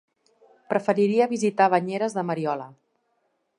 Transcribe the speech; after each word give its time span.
Preferiria 0.73 1.27
visitar 1.35 1.69
Banyeres 1.75 2.17
de 2.19 2.25
Mariola. 2.33 2.69